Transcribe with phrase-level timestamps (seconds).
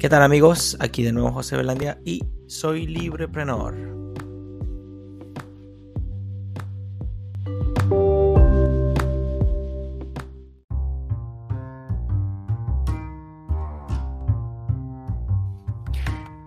[0.00, 0.78] ¿Qué tal amigos?
[0.80, 3.76] Aquí de nuevo José Belandia y soy Libreprenor.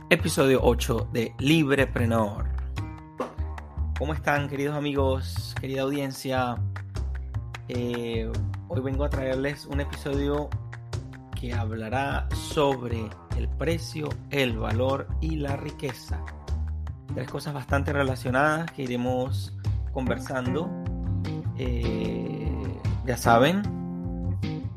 [0.10, 2.48] Episodio 8 de Libreprenor.
[4.00, 6.56] ¿Cómo están queridos amigos, querida audiencia?
[7.68, 8.32] Eh,
[8.68, 10.50] hoy vengo a traerles un episodio
[11.44, 16.24] que hablará sobre el precio, el valor y la riqueza.
[17.14, 19.54] Tres cosas bastante relacionadas que iremos
[19.92, 20.70] conversando.
[21.58, 23.62] Eh, ya saben,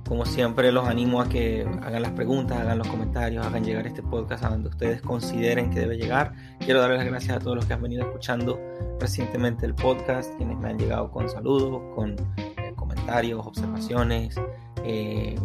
[0.09, 4.03] como siempre los animo a que hagan las preguntas, hagan los comentarios, hagan llegar este
[4.03, 6.33] podcast a donde ustedes consideren que debe llegar.
[6.59, 8.59] Quiero darles las gracias a todos los que han venido escuchando
[8.99, 14.35] recientemente el podcast, quienes me han llegado con saludos, con eh, comentarios, observaciones.
[14.83, 15.37] Eh,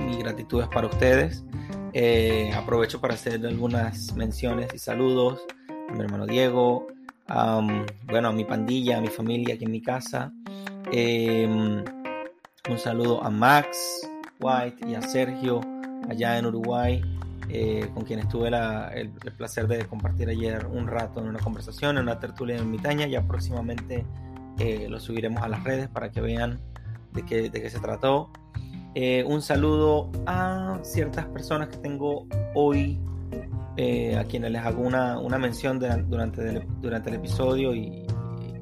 [0.00, 1.44] mi gratitud es para ustedes.
[1.92, 5.46] Eh, aprovecho para hacer algunas menciones y saludos
[5.88, 6.88] a mi hermano Diego,
[8.06, 10.32] bueno, a mi pandilla, a mi familia aquí en mi casa.
[10.90, 11.84] Em,
[12.68, 14.08] un saludo a Max
[14.40, 15.60] White y a Sergio
[16.08, 17.02] allá en Uruguay,
[17.48, 18.48] eh, con quienes tuve
[18.94, 23.06] el, placer de compartir ayer un rato en una conversación, en una tertulia en Mitaña.
[23.06, 24.04] Ya próximamente
[24.58, 26.60] eh, lo subiremos a las redes para que vean
[27.12, 28.30] de qué, de qué se trató.
[28.94, 33.00] Eh, un saludo a ciertas personas que tengo hoy,
[33.76, 38.06] eh, a quienes les hago una, mención durante, el, durante el episodio y,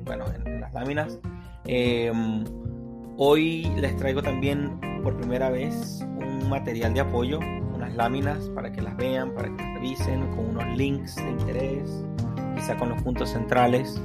[0.05, 1.19] bueno, en, las láminas.
[1.66, 2.44] Em,
[3.19, 7.38] hoy les traigo también por primera vez un material de apoyo,
[7.75, 12.05] unas láminas para que las vean, para que las revisen, con unos links de interés,
[12.56, 14.00] quizá con los puntos centrales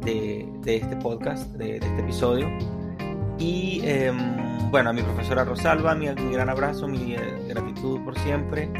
[0.00, 2.48] de, este podcast, de, este episodio.
[3.38, 8.70] Y em, bueno, a mi profesora Rosalba, mi, gran abrazo, mi eh, gratitud por siempre.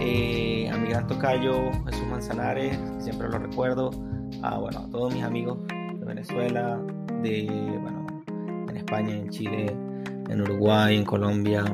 [0.00, 3.90] Eh, a mi gran tocayo Jesús Manzanares, siempre lo recuerdo.
[4.42, 6.78] A, bueno, a todos mis amigos de Venezuela,
[7.22, 7.48] de,
[7.80, 8.06] bueno,
[8.68, 9.74] en España, en Chile,
[10.28, 11.64] en Uruguay, en Colombia,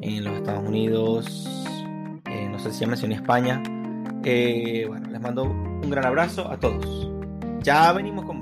[0.00, 1.48] en los Estados Unidos.
[2.26, 3.60] Eh, no sé si ya mencioné España.
[3.62, 7.10] bueno, les mando un gran abrazo a todos.
[7.62, 8.37] Ya venimos con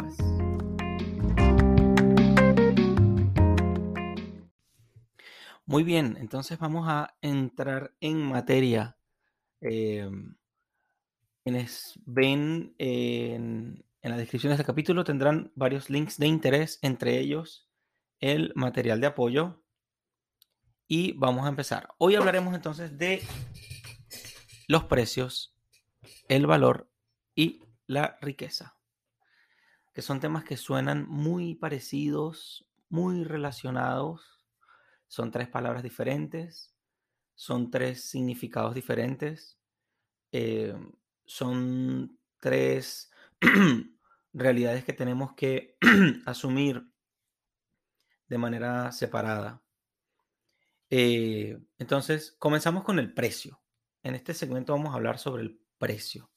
[5.68, 8.96] Muy bien, entonces vamos a entrar en materia.
[9.60, 10.36] Em,
[11.42, 17.68] quienes ven en, la descripción de este capítulo tendrán varios links de interés, entre ellos
[18.20, 19.60] el material de apoyo.
[20.86, 21.88] Y vamos a empezar.
[21.98, 23.24] Hoy hablaremos entonces de
[24.68, 25.58] los precios,
[26.28, 26.88] el valor
[27.34, 28.76] y la riqueza,
[29.92, 34.35] que son temas que suenan muy parecidos, muy relacionados
[35.16, 36.74] son tres palabras diferentes,
[37.34, 39.58] son tres significados diferentes,
[40.30, 40.74] eh,
[41.24, 43.10] son tres
[44.34, 45.78] realidades que tenemos que
[46.26, 46.86] asumir
[48.28, 49.62] de manera separada.
[50.90, 53.62] Eh, entonces, comenzamos con el precio.
[54.02, 56.30] En este segmento vamos a hablar sobre el precio.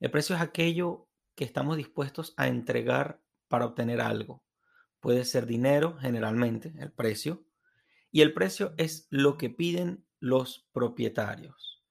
[0.00, 1.06] El precio es aquello
[1.36, 4.42] que estamos dispuestos a entregar para obtener algo.
[4.98, 7.44] Puede ser dinero, generalmente, el precio.
[8.14, 11.84] Y el precio es lo que piden los propietarios.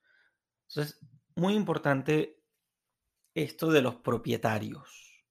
[0.70, 0.98] Entonces,
[1.36, 2.42] muy importante
[3.36, 5.22] esto de los propietarios.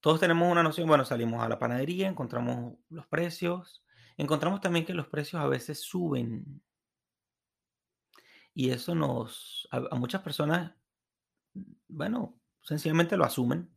[0.00, 3.84] Todos tenemos una noción, bueno, salimos a la panadería, encontramos los precios,
[4.16, 6.62] encontramos también que los precios a veces suben.
[8.54, 10.72] Y eso nos, a, a muchas personas,
[11.88, 13.70] bueno, sencillamente lo asumen,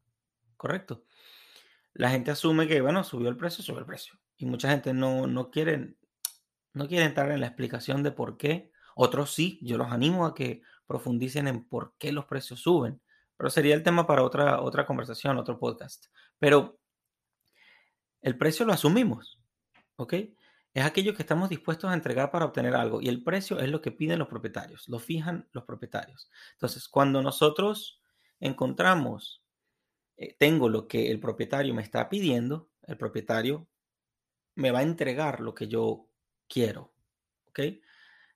[0.56, 1.04] correcto.
[1.92, 5.28] La gente asume que, bueno, subió el precio, subió el precio y mucha gente no,
[5.28, 5.96] no, quiere,
[6.74, 8.72] no quiere entrar en la explicación de por qué.
[8.96, 13.02] Otros sí, yo los animo a que profundicen en por qué los precios suben,
[13.38, 16.06] pero sería el tema para otra, otra conversación, otro podcast.
[16.40, 16.80] Pero
[18.22, 19.40] el precio lo asumimos,
[19.98, 20.14] ¿ok?
[20.74, 23.82] Es aquello que estamos dispuestos a entregar para obtener algo y el precio es lo
[23.82, 26.30] que piden los propietarios, lo fijan los propietarios.
[26.54, 28.02] Entonces, cuando nosotros
[28.40, 29.42] encontramos,
[30.18, 33.68] eh, tengo lo que el propietario me está pidiendo, el propietario
[34.56, 36.08] me va a entregar lo que yo
[36.48, 36.94] quiero.
[37.50, 37.60] ¿Ok?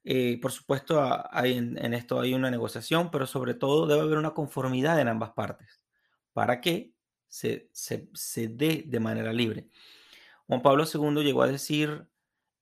[0.03, 1.01] Eh, por supuesto,
[1.31, 5.31] hay, en, esto hay una negociación, pero sobre todo debe haber una conformidad en ambas
[5.31, 5.81] partes
[6.33, 6.93] para que
[7.27, 9.69] se, se, dé de manera libre.
[10.47, 12.07] Juan Pablo II llegó a decir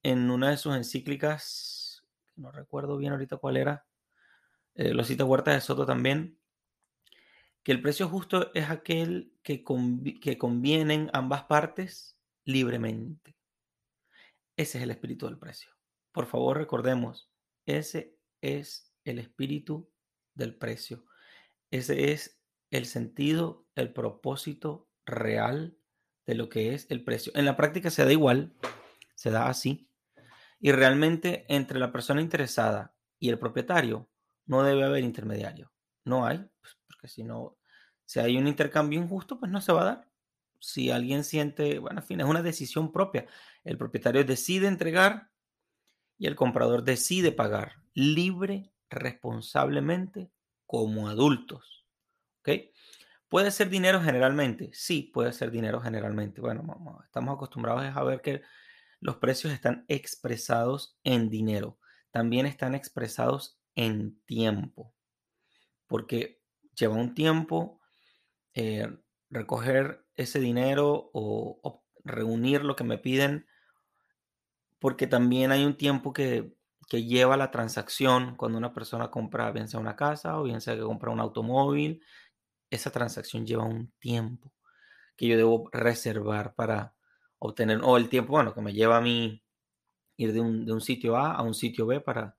[0.02, 2.04] en una de sus encíclicas,
[2.36, 3.86] no recuerdo bien ahorita cuál era,
[4.74, 6.38] eh, lo cita Huerta de Soto también,
[7.62, 9.64] que el precio justo es aquel que,
[10.20, 13.37] que convienen ambas partes libremente.
[14.58, 15.70] Ese es el espíritu del precio.
[16.10, 17.30] Por favor, recordemos,
[17.64, 19.88] ese es el espíritu
[20.34, 21.04] del precio.
[21.70, 25.78] Ese es el sentido, el propósito real
[26.26, 27.30] de lo que es el precio.
[27.36, 28.52] En la práctica se da igual,
[29.14, 29.92] se da así.
[30.58, 34.10] Y realmente entre la persona interesada y el propietario
[34.44, 35.72] no debe haber intermediario.
[36.04, 37.56] No hay, pues, porque si no,
[38.04, 40.07] si hay un intercambio injusto, pues no se va a dar.
[40.60, 43.26] Si alguien siente, bueno, en fin, es una decisión propia.
[43.64, 45.30] El propietario decide entregar
[46.18, 50.30] y el comprador decide pagar libre, responsablemente,
[50.66, 51.86] como adultos.
[52.40, 52.50] ¿Ok?
[53.28, 54.70] ¿Puede ser dinero generalmente?
[54.72, 56.40] Sí, puede ser dinero generalmente.
[56.40, 58.42] Bueno, estamos acostumbrados a ver que
[59.00, 61.78] los precios están expresados en dinero.
[62.10, 64.94] También están expresados en tiempo.
[65.86, 66.40] Porque
[66.74, 67.80] lleva un tiempo
[68.54, 68.88] eh,
[69.30, 73.46] recoger ese dinero o, reunir lo que me piden.
[74.78, 76.58] Porque también hay un tiempo que
[76.88, 80.74] que lleva la transacción cuando una persona compra, bien sea una casa o bien sea
[80.74, 82.02] que compra un automóvil,
[82.70, 84.52] esa transacción lleva un tiempo
[85.16, 86.94] que yo debo reservar para
[87.38, 89.42] obtener, o el tiempo, bueno, que me lleva a mí
[90.16, 92.36] ir de un, sitio A a un sitio B para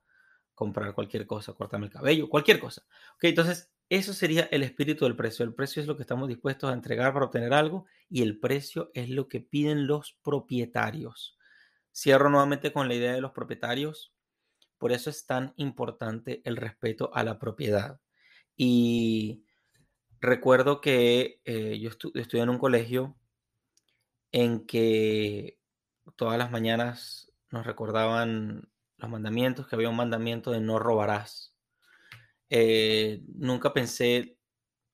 [0.54, 2.82] comprar cualquier cosa, cortarme el cabello, cualquier cosa.
[3.16, 5.44] Ok, entonces eso sería el espíritu del precio.
[5.44, 8.92] El precio es lo que estamos dispuestos a entregar para obtener algo y el precio
[8.94, 11.36] es lo que piden los propietarios.
[11.92, 14.14] Cierro nuevamente con la idea de los propietarios.
[14.78, 18.00] Por eso es tan importante el respeto a la propiedad.
[18.56, 19.44] Y
[20.20, 23.16] recuerdo que eh, yo estudié en un colegio
[24.30, 25.58] en que
[26.14, 31.56] todas las mañanas nos recordaban los mandamientos, que había un mandamiento de no robarás.
[32.50, 34.36] Eh, nunca pensé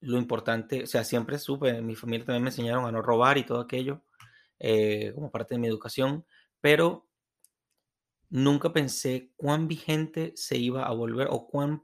[0.00, 3.44] lo importante, o sea, siempre supe, mi familia también me enseñaron a no robar y
[3.44, 4.04] todo aquello
[4.58, 6.26] eh, como parte de mi educación,
[6.60, 7.08] pero
[8.28, 11.82] nunca pensé cuán vigente se iba a volver o cuán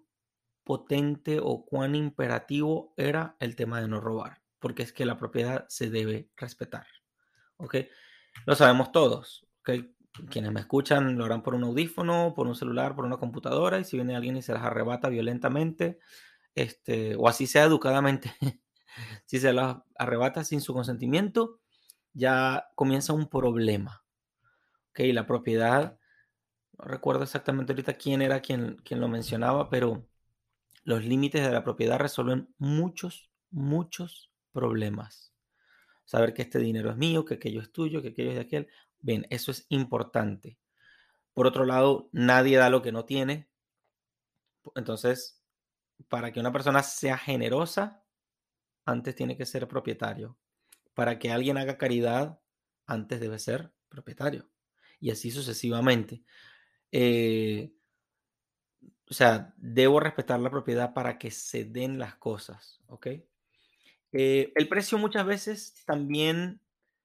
[0.65, 5.67] potente o cuán imperativo era el tema de no robar, porque es que la propiedad
[5.69, 6.87] se debe respetar.
[7.57, 7.77] ¿Ok?
[8.47, 9.47] Lo sabemos todos.
[9.61, 9.71] ¿ok?
[10.29, 13.85] Quienes me escuchan lo harán por un audífono, por un celular, por una computadora, y
[13.85, 15.99] si viene alguien y se las arrebata violentamente,
[16.55, 18.33] este, o así sea educadamente,
[19.27, 21.61] si se las arrebata sin su consentimiento,
[22.13, 24.05] ya comienza un problema.
[24.91, 25.01] ¿ok?
[25.13, 25.99] La propiedad
[26.79, 30.07] no recuerdo exactamente ahorita quién era quien, quien lo mencionaba, pero
[30.85, 35.33] los límites de la propiedad resuelven muchos, muchos problemas.
[36.05, 38.69] Saber que este dinero es mío, que aquello es tuyo, que aquello es de aquel.
[39.03, 40.59] Bien, eso es importante.
[41.35, 43.49] Por otro lado, nadie da lo que no tiene.
[44.75, 45.43] Entonces,
[46.09, 48.05] para que una persona sea generosa,
[48.87, 50.39] antes tiene que ser propietario.
[50.95, 52.41] Para que alguien haga caridad,
[52.87, 54.51] antes debe ser propietario.
[55.01, 56.25] Y así sucesivamente.
[56.93, 57.73] Eh,
[59.11, 63.09] o sea, debo respetar la propiedad para que se den las cosas, ¿ok?
[64.15, 66.62] Eh, el precio muchas veces también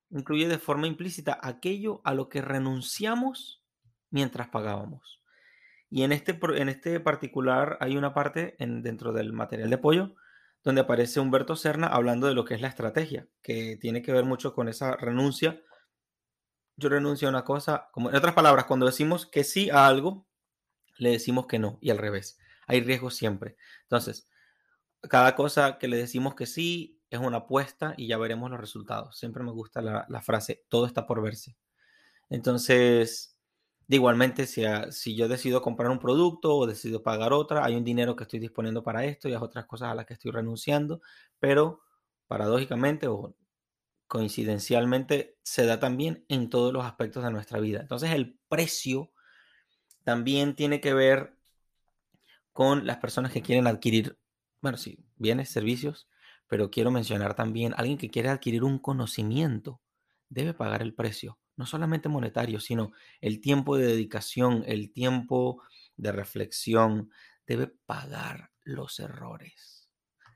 [0.09, 3.63] incluye de forma implícita aquello a lo que renunciamos
[4.09, 5.21] mientras pagábamos.
[5.89, 10.15] Y en este, en este particular hay una parte en, dentro del material de apoyo
[10.63, 14.25] donde aparece Humberto Serna hablando de lo que es la estrategia, que tiene que ver
[14.25, 15.61] mucho con esa renuncia
[16.77, 20.27] yo renuncio a una cosa, como en otras palabras, cuando decimos que sí a algo,
[20.97, 22.39] le decimos que no y al revés.
[22.67, 23.57] Hay riesgos siempre.
[23.83, 24.29] Entonces,
[25.01, 29.17] cada cosa que le decimos que sí es una apuesta y ya veremos los resultados.
[29.17, 31.55] Siempre me gusta la, frase, todo está por verse.
[32.29, 33.37] Entonces,
[33.87, 38.15] igualmente, si, si yo decido comprar un producto o decido pagar otra, hay un dinero
[38.15, 41.01] que estoy disponiendo para esto y hay otras cosas a las que estoy renunciando,
[41.39, 41.81] pero
[42.27, 43.35] paradójicamente o
[44.07, 47.81] coincidencialmente se da también en todos los aspectos de nuestra vida.
[47.81, 49.11] Entonces el precio
[50.03, 51.37] también tiene que ver
[52.53, 54.17] con las personas que quieren adquirir,
[54.61, 56.07] bueno, sí, bienes, servicios,
[56.47, 59.81] pero quiero mencionar también alguien que quiere adquirir un conocimiento,
[60.29, 65.61] debe pagar el precio, no solamente monetario, sino el tiempo de dedicación, el tiempo
[65.95, 67.11] de reflexión,
[67.45, 69.89] debe pagar los errores,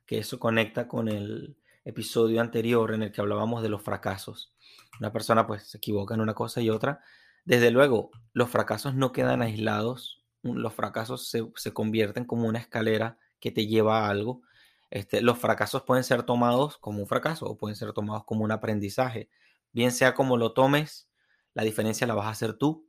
[0.06, 4.54] que eso conecta con el, episodio anterior en el que hablábamos de los fracasos.
[5.00, 7.02] Una persona pues se equivoca en una cosa y otra.
[7.44, 13.52] Desde luego, los fracasos no quedan aislados, los fracasos se, convierten como una escalera que
[13.52, 14.44] te lleva a algo.
[14.92, 18.52] Este, los fracasos pueden ser tomados como un fracaso o pueden ser tomados como un
[18.52, 19.30] aprendizaje.
[19.72, 21.10] Bien sea como lo tomes,
[21.56, 22.88] la diferencia la vas a hacer tú.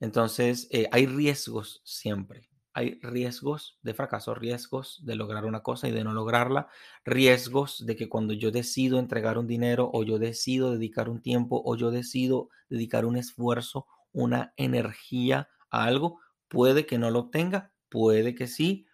[0.00, 5.92] Entonces, eh, hay riesgos siempre hay riesgos de fracaso, riesgos de lograr una cosa y
[5.92, 6.66] de no lograrla,
[7.04, 11.62] riesgos de que cuando yo decido entregar un dinero o yo decido dedicar un tiempo
[11.64, 17.72] o yo decido dedicar un esfuerzo, una energía a algo, puede que no lo obtenga,
[17.88, 18.86] puede que sí.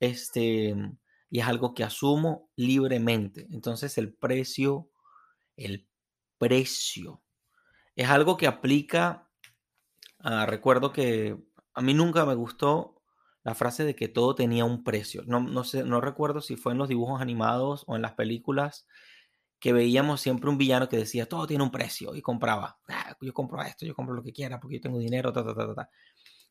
[0.00, 0.74] Este,
[1.30, 3.46] y es algo que asumo libremente.
[3.50, 4.90] Entonces el precio,
[5.56, 5.88] el
[6.38, 7.22] precio,
[7.96, 9.28] es algo que aplica,
[10.20, 11.36] ah, recuerdo que
[11.74, 13.02] a mí nunca me gustó
[13.42, 15.22] la frase de que todo tenía un precio.
[15.26, 18.86] No, no, sé, no recuerdo si fue en los dibujos animados o en las películas
[19.60, 23.32] que veíamos siempre un villano que decía, todo tiene un precio y compraba, ah, yo
[23.34, 25.90] compro esto, yo compro lo que quiera porque yo tengo dinero, ta, ta, ta, ta.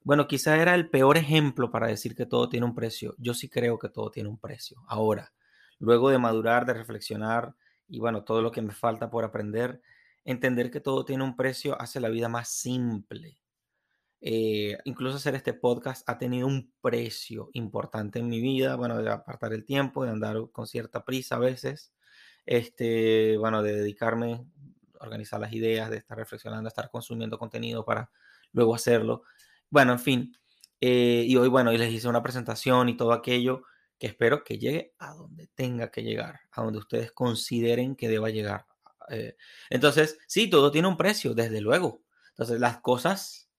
[0.08, 3.14] Bueno, quizá era el peor ejemplo para decir que todo tiene un precio.
[3.18, 4.82] Yo sí creo que todo tiene un precio.
[4.88, 5.34] Ahora,
[5.80, 7.56] luego de madurar, de reflexionar
[7.90, 9.82] y bueno, todo lo que me falta por aprender,
[10.24, 13.38] entender que todo tiene un precio hace la vida más simple.
[14.22, 19.12] Eh, incluso hacer este podcast ha tenido un precio importante en mi vida, bueno, de
[19.12, 21.92] apartar el tiempo, de andar con cierta prisa a veces,
[22.46, 24.46] este, bueno, de dedicarme
[25.02, 28.10] a organizar las ideas, de estar reflexionando, estar consumiendo contenido para
[28.54, 29.24] luego hacerlo.
[29.70, 30.38] Bueno, en fin.
[30.82, 33.64] Eh, y hoy, bueno, y les hice una presentación y todo aquello
[34.00, 38.30] que espero que llegue a donde tenga que llegar, a donde ustedes consideren que deba
[38.30, 38.66] llegar.
[39.10, 39.36] Eh,
[39.70, 42.04] entonces, sí, todo tiene un precio, desde luego.
[42.30, 43.50] Entonces, las cosas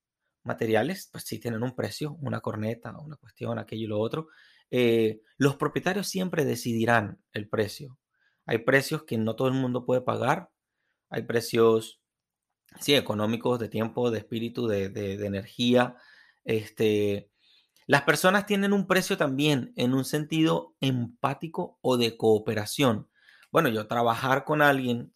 [0.45, 4.29] materiales, pues sí tienen un precio, una corneta, una cuestión, aquello y lo otro.
[4.71, 7.99] Eh, los propietarios siempre decidirán el precio.
[8.47, 10.51] Hay precios que no todo el mundo puede pagar.
[11.11, 12.01] Hay precios
[12.81, 15.97] sí, económicos, de tiempo, de espíritu, de, de, energía.
[16.45, 17.31] Este,
[17.87, 23.09] las personas tienen un precio también en un sentido empático o de cooperación.
[23.51, 25.15] Bueno, yo trabajar con alguien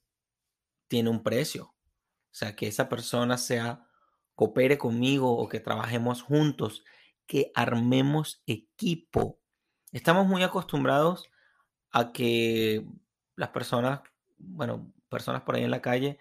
[0.88, 1.64] tiene un precio.
[1.64, 3.86] O sea, que esa persona sea,
[4.34, 6.84] coopere conmigo o que trabajemos juntos,
[7.26, 9.38] que armemos equipo.
[9.92, 11.30] Estamos muy acostumbrados
[11.90, 12.86] a que
[13.36, 14.00] las personas,
[14.38, 16.18] bueno, personas por ahí en la calle,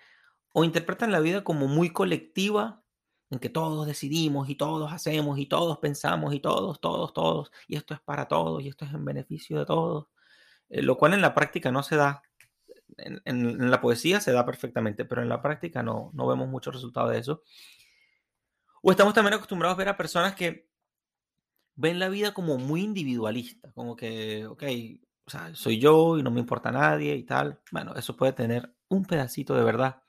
[0.53, 2.83] o interpretan la vida como muy colectiva,
[3.29, 7.77] en que todos decidimos y todos hacemos y todos pensamos y todos, todos, todos, y
[7.77, 10.07] esto es para todos y esto es en beneficio de todos,
[10.69, 12.23] eh, lo cual en la práctica no se da.
[12.97, 17.09] En, la poesía se da perfectamente, pero en la práctica no, no vemos mucho resultado
[17.09, 17.41] de eso.
[18.83, 20.69] O estamos también acostumbrados a ver a personas que
[21.75, 24.63] ven la vida como muy individualista, como que, ok,
[25.25, 27.61] o sea, soy yo y no me importa nadie y tal.
[27.71, 30.01] Bueno, eso puede tener un pedacito de verdad.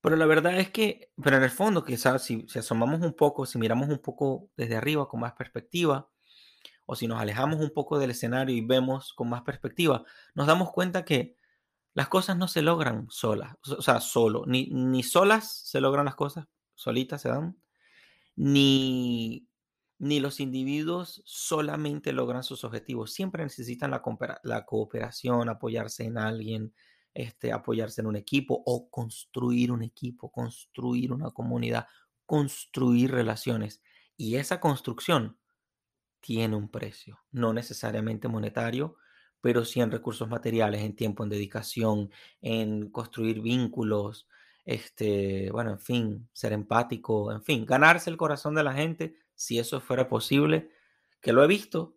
[0.00, 3.46] Pero la verdad es que, pero en el fondo, quizás si, si asomamos un poco,
[3.46, 6.08] si miramos un poco desde arriba con más perspectiva,
[6.86, 10.70] o si nos alejamos un poco del escenario y vemos con más perspectiva, nos damos
[10.72, 11.36] cuenta que
[11.94, 16.14] las cosas no se logran solas, o sea, solo, ni, ni solas se logran las
[16.14, 17.56] cosas, solitas se dan,
[18.36, 19.48] ni,
[19.98, 24.02] ni los individuos solamente logran sus objetivos, siempre necesitan la,
[24.42, 26.74] la cooperación, apoyarse en alguien,
[27.16, 31.86] este, apoyarse en un equipo o construir un equipo, construir una comunidad,
[32.26, 33.82] construir relaciones.
[34.18, 35.38] Y esa construcción
[36.20, 38.96] tiene un precio, no necesariamente monetario,
[39.40, 42.10] pero sí en recursos materiales, en tiempo, en dedicación,
[42.42, 44.28] en construir vínculos,
[44.66, 49.58] este, bueno, en fin, ser empático, en fin, ganarse el corazón de la gente, si
[49.58, 50.70] eso fuera posible,
[51.22, 51.96] que lo he visto,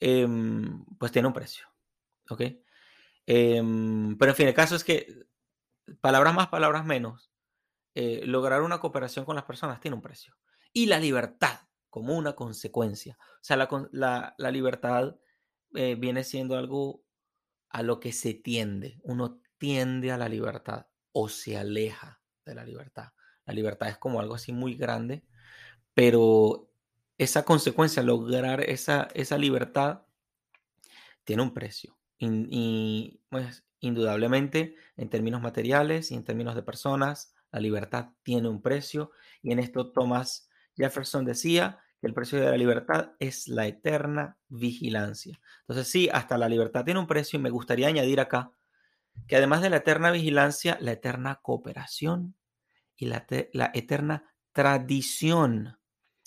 [0.00, 1.66] em, pues tiene un precio,
[2.28, 2.42] ¿ok?
[3.32, 5.06] Em, pero en fin, el caso es que
[6.00, 7.30] palabras más, palabras menos,
[7.94, 10.36] eh, lograr una cooperación con las personas tiene un precio.
[10.72, 11.60] Y la libertad
[11.90, 13.16] como una consecuencia.
[13.20, 15.16] O sea, la, la, libertad
[15.74, 17.04] eh, viene siendo algo
[17.68, 18.98] a lo que se tiende.
[19.04, 23.12] Uno tiende a la libertad o se aleja de la libertad.
[23.46, 25.24] La libertad es como algo así muy grande,
[25.94, 26.68] pero
[27.16, 30.02] esa consecuencia, lograr esa, esa libertad,
[31.22, 31.99] tiene un precio.
[32.22, 38.60] Y, pues, indudablemente, en términos materiales y en términos de personas, la libertad tiene un
[38.60, 39.10] precio.
[39.42, 44.38] Y en esto Thomas Jefferson decía que el precio de la libertad es la eterna
[44.48, 45.40] vigilancia.
[45.62, 48.52] Entonces sí, hasta la libertad tiene un precio y me gustaría añadir acá
[49.26, 52.36] que además de la eterna vigilancia, la eterna cooperación
[52.96, 55.78] y la, la eterna tradición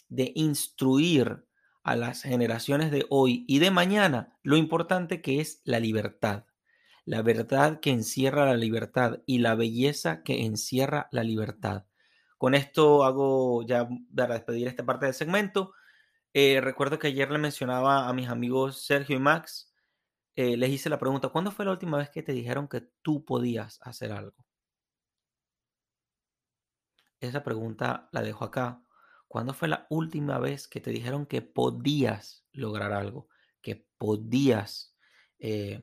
[0.10, 1.46] de instruir
[1.84, 6.46] a las generaciones de hoy y de mañana lo importante que es la libertad.
[7.06, 11.86] La verdad que encierra la libertad y la belleza que encierra la libertad.
[12.38, 15.74] Con esto hago ya para despedir esta parte del segmento.
[16.34, 19.74] Eh, recuerdo que ayer le mencionaba a mis amigos Sergio y Max,
[20.36, 23.24] eh, les hice la pregunta, ¿cuándo fue la última vez que te dijeron que tú
[23.26, 24.46] podías hacer algo?
[27.20, 28.83] Esa pregunta la dejo acá
[29.34, 33.30] ¿Cuándo fue la última vez que te dijeron que podías lograr algo?
[33.64, 34.96] Que podías
[35.40, 35.82] eh,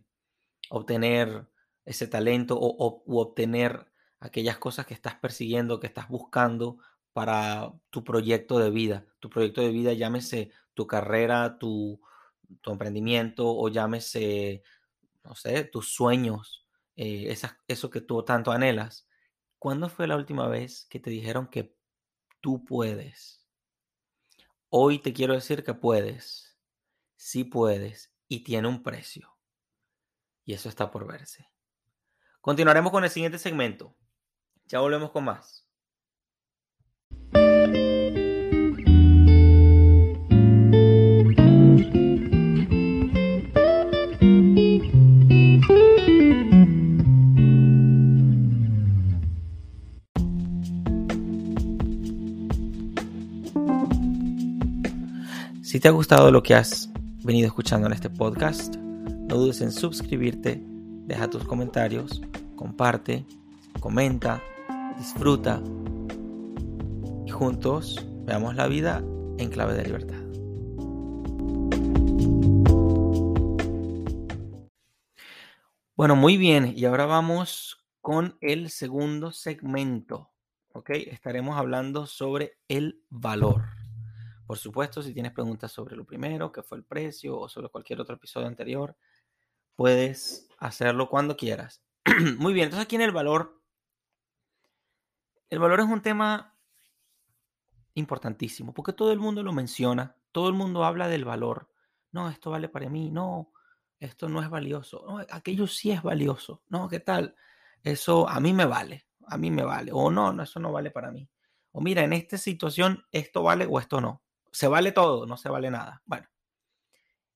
[0.69, 1.49] obtener
[1.85, 3.91] ese talento o, obtener
[4.21, 6.79] aquellas cosas que estás persiguiendo, que estás buscando
[7.13, 9.05] para tu proyecto de vida.
[9.19, 12.01] Tu proyecto de vida, llámese tu carrera, tu,
[12.67, 14.63] emprendimiento o llámese,
[15.25, 19.09] no sé, tus sueños, eh, eso que tú tanto anhelas.
[19.59, 21.77] ¿Cuándo fue la última vez que te dijeron que
[22.41, 23.40] tú puedes?
[24.73, 26.57] Hoy te quiero decir que puedes.
[27.17, 29.37] Sí puedes y tiene un precio.
[30.45, 31.51] Y eso está por verse.
[32.41, 33.97] Continuaremos con el siguiente segmento.
[34.67, 35.67] Ya volvemos con más.
[55.71, 56.91] Si te ha gustado lo que has
[57.23, 60.61] venido escuchando en este podcast, no dudes en suscribirte,
[61.07, 62.21] deja tus comentarios,
[62.57, 63.25] comparte,
[63.79, 64.43] comenta,
[64.99, 65.63] disfruta
[67.25, 69.05] y juntos veamos la vida
[69.39, 70.21] en clave de libertad.
[75.95, 80.33] Bueno, muy bien, y ahora vamos con el segundo segmento.
[80.73, 80.91] ¿Ok?
[80.91, 83.80] Estaremos hablando sobre el valor.
[84.51, 88.01] Por supuesto, si tienes preguntas sobre lo primero, que fue el precio, o sobre cualquier
[88.01, 88.97] otro episodio anterior,
[89.77, 91.85] puedes hacerlo cuando quieras.
[92.37, 93.63] Muy bien, entonces aquí en el valor,
[95.51, 96.59] el valor es un tema
[97.95, 101.71] importantísimo, porque todo el mundo lo menciona, todo el mundo habla del valor.
[102.11, 103.53] No, esto vale para mí, no,
[104.01, 107.37] esto no es valioso, no, aquello sí es valioso, no, ¿qué tal?
[107.85, 110.91] Eso a mí me vale, a mí me vale, o no, no, eso no vale
[110.91, 111.31] para mí.
[111.71, 115.49] O mira, en esta situación esto vale o esto no se vale todo, no se
[115.49, 116.03] vale nada.
[116.05, 116.29] Bueno,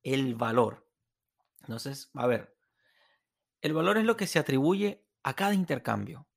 [0.03, 0.89] el valor.
[1.61, 2.57] Entonces, a ver,
[3.61, 6.29] el valor es lo que se atribuye a cada intercambio.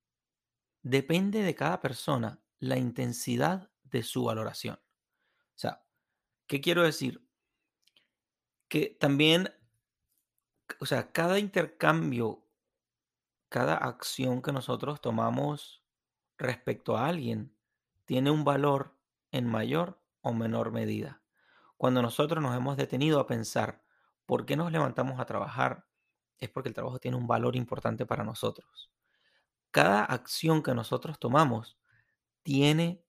[0.81, 4.75] Depende de cada persona la intensidad de su valoración.
[4.75, 5.83] O sea,
[6.47, 7.27] ¿qué quiero decir?
[8.69, 9.53] Que también,
[10.79, 12.45] o sea, cada intercambio,
[13.49, 15.83] cada acción que nosotros tomamos
[16.37, 17.55] respecto a alguien
[18.05, 18.95] tiene un valor
[19.31, 21.21] en mayor o menor medida.
[21.77, 23.83] Cuando nosotros nos hemos detenido a pensar
[24.25, 25.85] por qué nos levantamos a trabajar,
[26.39, 28.91] es porque el trabajo tiene un valor importante para nosotros.
[29.71, 31.77] Cada acción que nosotros tomamos
[32.43, 33.03] tiene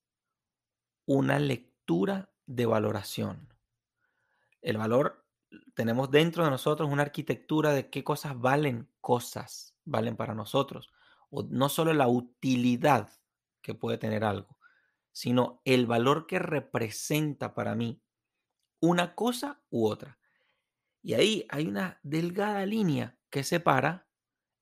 [1.06, 3.54] una lectura de valoración.
[4.60, 5.24] El valor,
[5.74, 10.90] tenemos dentro de nosotros una arquitectura de qué cosas valen cosas, valen para nosotros.
[11.30, 13.10] O no solo la utilidad
[13.62, 14.57] que puede tener algo,
[15.18, 18.00] sino el valor que representa para mí
[18.80, 20.16] una cosa u otra.
[21.02, 24.06] Y ahí hay una delgada línea que separa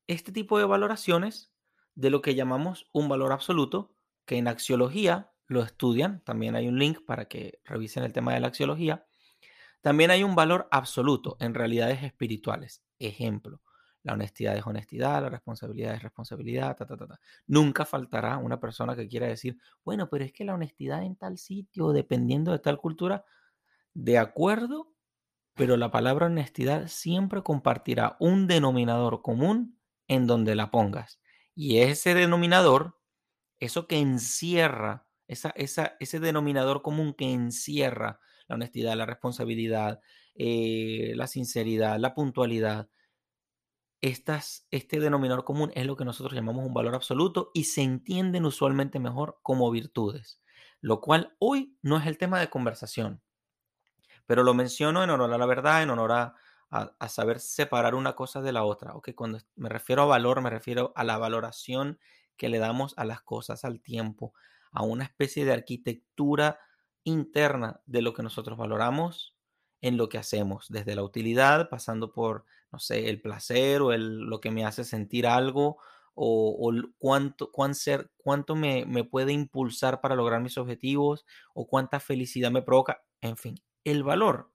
[0.06, 1.52] este tipo de valoraciones
[1.94, 6.78] de lo que llamamos un valor absoluto, que en axiología lo estudian, también hay un
[6.78, 9.06] link para que revisen el tema de la axiología.
[9.82, 12.82] También hay un valor absoluto en realidades espirituales.
[12.98, 13.60] Ejemplo,
[14.06, 18.94] la honestidad es honestidad, la responsabilidad es responsabilidad, ta, ta, ta, Nunca faltará una persona
[18.94, 22.78] que quiera decir, bueno, pero es que la honestidad en tal sitio, dependiendo de tal
[22.78, 23.24] cultura,
[23.94, 24.94] de acuerdo,
[25.54, 31.20] pero la palabra honestidad siempre compartirá un denominador común en donde la pongas.
[31.56, 33.00] Y ese denominador,
[33.58, 40.00] eso que encierra, esa, esa, ese denominador común que encierra la honestidad, la responsabilidad,
[40.36, 42.88] eh, la sinceridad, la puntualidad,
[44.00, 48.98] este denominador común es lo que nosotros llamamos un valor absoluto y se entienden usualmente
[48.98, 50.40] mejor como virtudes,
[50.80, 53.22] lo cual hoy no es el tema de conversación,
[54.26, 56.34] pero lo menciono en honor a la verdad, en honor a,
[57.08, 58.92] saber separar una cosa de la otra.
[59.02, 61.98] que cuando me refiero a valor, me refiero a la valoración
[62.36, 64.34] que le damos a las cosas, al tiempo,
[64.72, 66.58] a una especie de arquitectura
[67.04, 69.35] interna de lo que nosotros valoramos
[69.86, 74.18] en lo que hacemos, desde la utilidad, pasando por no sé, el placer o el,
[74.18, 75.78] lo que me hace sentir algo
[76.14, 82.50] o, cuánto, ser, cuánto me, me puede impulsar para lograr mis objetivos o cuánta felicidad
[82.50, 83.02] me provoca.
[83.20, 84.50] En fin, el valor.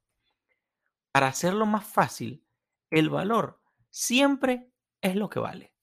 [1.12, 2.44] Para hacerlo más fácil,
[2.90, 5.74] el valor siempre es lo que vale.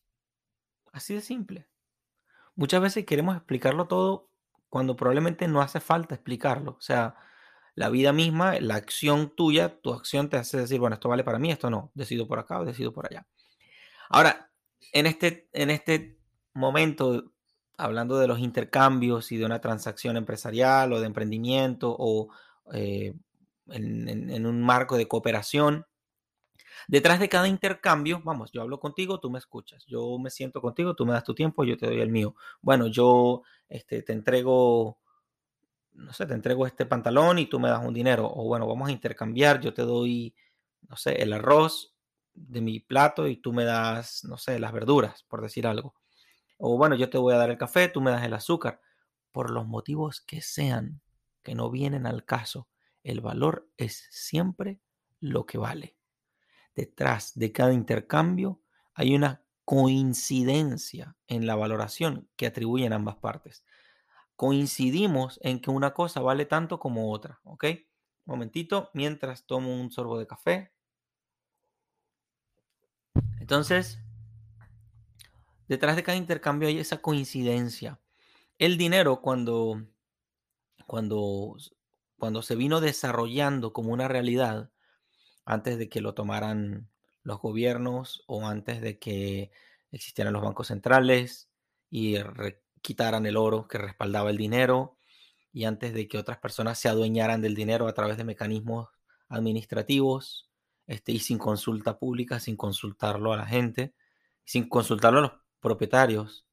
[0.92, 1.68] Así de simple.
[2.56, 4.30] Muchas veces queremos explicarlo todo
[4.68, 6.72] cuando probablemente no hace falta explicarlo.
[6.72, 7.16] O sea,
[7.78, 11.38] la vida misma, la acción tuya, tu acción te hace decir, bueno, esto vale para
[11.38, 13.24] mí, esto no, decido por acá o decido por allá.
[14.08, 14.50] Ahora,
[14.92, 16.18] en este, en este
[16.54, 17.30] momento,
[17.76, 22.30] hablando de los intercambios y de una transacción empresarial o de emprendimiento o
[22.72, 23.14] eh,
[23.68, 25.86] en, un marco de cooperación,
[26.88, 30.96] detrás de cada intercambio, vamos, yo hablo contigo, tú me escuchas, yo me siento contigo,
[30.96, 32.34] tú me das tu tiempo, yo te doy el mío.
[32.60, 34.98] Bueno, yo este, te entrego
[35.98, 38.30] no sé, te entrego este pantalón y tú me das un dinero.
[38.32, 40.34] O bueno, vamos a intercambiar, yo te doy,
[40.88, 41.94] no sé, el arroz
[42.34, 45.94] de mi plato y tú me das, no sé, las verduras, por decir algo.
[46.56, 48.80] O bueno, yo te voy a dar el café, tú me das el azúcar.
[49.32, 51.00] Por los motivos que sean,
[51.42, 52.68] que no vienen al caso,
[53.02, 54.80] el valor es siempre
[55.20, 55.96] lo que vale.
[56.74, 58.60] Detrás de cada intercambio
[58.94, 63.64] hay una coincidencia en la valoración que atribuyen ambas partes.
[64.38, 67.64] Coincidimos en que una cosa vale tanto como otra, ¿ok?
[68.24, 70.72] momentito, mientras tomo un sorbo de café.
[73.40, 73.98] Entonces,
[75.66, 77.98] detrás de cada intercambio hay esa coincidencia.
[78.58, 79.82] El dinero cuando,
[80.86, 81.56] cuando,
[82.16, 84.70] cuando se vino desarrollando como una realidad,
[85.44, 86.88] antes de que lo tomaran
[87.24, 89.50] los gobiernos o antes de que
[89.90, 91.50] existieran los bancos centrales
[91.90, 92.14] y
[92.82, 94.96] quitaran el oro que respaldaba el dinero
[95.52, 98.88] y antes de que otras personas se adueñaran del dinero a través de mecanismos
[99.28, 100.48] administrativos
[100.86, 103.94] este, y sin consulta pública, sin consultarlo a la gente,
[104.44, 106.46] sin consultarlo a los propietarios,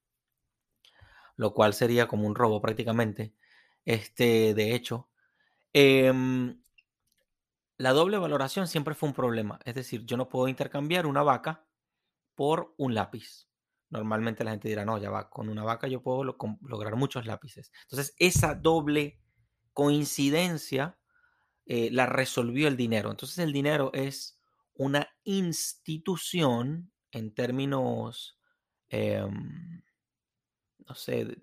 [1.37, 3.33] lo cual sería como un robo prácticamente.
[3.85, 5.09] Este, de hecho,
[5.73, 6.61] em,
[7.77, 9.59] la doble valoración siempre fue un problema.
[9.65, 11.65] Es decir, yo no puedo intercambiar una vaca
[12.35, 13.47] por un lápiz.
[13.89, 17.71] Normalmente la gente dirá, no, ya va, con una vaca yo puedo lograr muchos lápices.
[17.83, 19.19] Entonces, esa doble
[19.73, 20.97] coincidencia
[21.65, 23.11] eh, la resolvió el dinero.
[23.11, 24.39] Entonces, el dinero es
[24.75, 28.39] una institución en términos,
[28.89, 29.83] em,
[30.87, 31.37] no sé,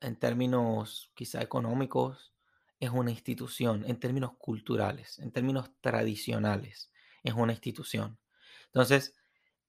[0.00, 2.34] en términos quizá económicos,
[2.78, 8.18] es una institución, en términos culturales, en términos tradicionales, es una institución.
[8.66, 9.14] Entonces,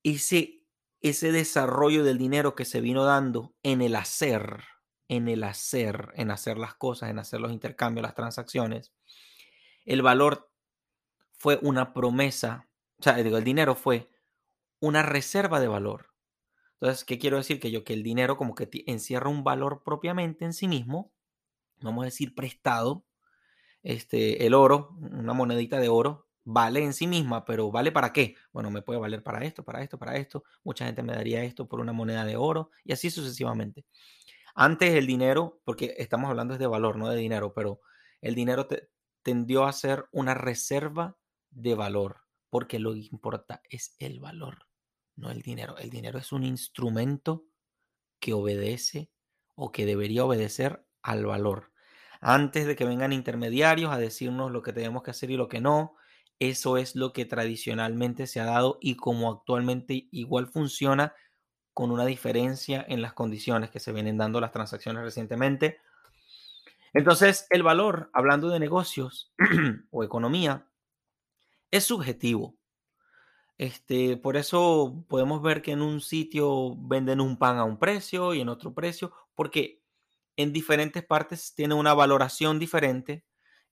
[0.04, 0.65] ese,
[1.10, 4.64] ese desarrollo del dinero que se vino dando en el hacer,
[5.08, 8.92] en el hacer, en hacer las cosas, en hacer los intercambios, las transacciones,
[9.86, 10.52] el valor
[11.38, 14.10] fue una promesa, o sea, digo, el dinero fue
[14.80, 16.08] una reserva de valor.
[16.80, 17.60] Entonces, ¿qué quiero decir?
[17.60, 21.14] Que yo, que el dinero como que encierra un valor propiamente en sí mismo,
[21.82, 23.06] vamos a decir, prestado,
[23.84, 28.36] este, el oro, una monedita de oro, vale en sí misma, pero ¿vale para qué?
[28.54, 30.44] Bueno, me puede valer para esto, para esto, para esto.
[30.64, 33.86] Mucha gente me daría esto por una moneda de oro y así sucesivamente.
[34.54, 37.82] Antes el dinero, porque estamos hablando de valor, no de dinero, pero
[38.22, 38.68] el dinero
[39.22, 41.18] tendió a ser una reserva
[41.50, 44.68] de valor, porque lo que importa es el valor,
[45.16, 45.78] no el dinero.
[45.78, 47.46] El dinero es un instrumento
[48.20, 49.12] que obedece
[49.56, 51.74] o que debería obedecer al valor.
[52.22, 55.60] Antes de que vengan intermediarios a decirnos lo que tenemos que hacer y lo que
[55.60, 55.96] no,
[56.40, 61.14] eso es lo que tradicionalmente se ha dado y como actualmente igual funciona
[61.74, 65.80] con una diferencia en las condiciones que se vienen dando las transacciones recientemente.
[66.94, 69.34] Entonces, el valor, hablando de negocios
[69.92, 70.68] o economía,
[71.72, 72.56] es subjetivo.
[73.58, 78.34] Este, por eso podemos ver que en un sitio venden un pan a un precio
[78.34, 79.82] y en otro precio, porque
[80.38, 83.26] en diferentes partes tiene una valoración diferente.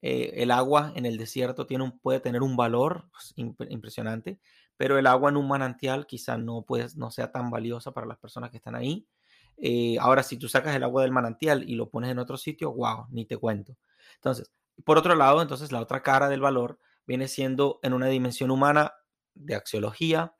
[0.06, 4.38] Eh, el agua en el desierto tiene puede tener un valor pues, impresionante,
[4.76, 8.18] pero el agua en un manantial quizá no, puede, no sea tan valiosa para las
[8.18, 9.08] personas que están ahí.
[9.56, 12.74] Eh, ahora, si tú sacas el agua del manantial y lo pones en otro sitio,
[12.74, 13.78] wow, ni te cuento.
[14.16, 14.52] Entonces,
[14.84, 18.94] por otro lado, entonces la otra cara del valor viene siendo en una dimensión humana
[19.34, 20.36] de axiología,